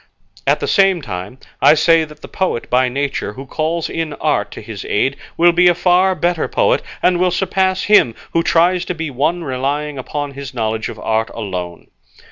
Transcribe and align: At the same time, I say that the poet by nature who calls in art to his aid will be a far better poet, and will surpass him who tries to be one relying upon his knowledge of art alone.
At 0.47 0.59
the 0.61 0.67
same 0.67 1.03
time, 1.03 1.37
I 1.61 1.75
say 1.75 2.05
that 2.05 2.23
the 2.23 2.27
poet 2.27 2.71
by 2.71 2.89
nature 2.89 3.33
who 3.33 3.45
calls 3.45 3.87
in 3.87 4.13
art 4.13 4.49
to 4.53 4.59
his 4.61 4.83
aid 4.85 5.15
will 5.37 5.51
be 5.51 5.67
a 5.67 5.75
far 5.75 6.15
better 6.15 6.47
poet, 6.47 6.81
and 7.03 7.19
will 7.19 7.29
surpass 7.29 7.83
him 7.83 8.15
who 8.33 8.41
tries 8.41 8.83
to 8.85 8.95
be 8.95 9.11
one 9.11 9.43
relying 9.43 9.99
upon 9.99 10.31
his 10.33 10.55
knowledge 10.55 10.89
of 10.89 10.97
art 10.97 11.29
alone. 11.35 11.91